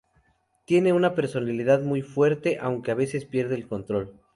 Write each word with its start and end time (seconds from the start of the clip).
Tiene 0.65 0.93
una 0.93 1.13
personalidad 1.13 1.83
muy 1.83 2.01
fuerte, 2.01 2.57
aunque 2.59 2.89
a 2.89 2.95
veces 2.95 3.25
pierde 3.25 3.53
el 3.53 3.67
control. 3.67 4.11